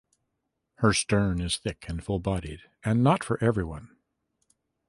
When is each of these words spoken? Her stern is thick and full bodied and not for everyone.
Her 0.77 0.93
stern 0.93 1.39
is 1.39 1.57
thick 1.57 1.85
and 1.87 2.03
full 2.03 2.17
bodied 2.17 2.61
and 2.83 3.03
not 3.03 3.23
for 3.23 3.37
everyone. 3.39 3.97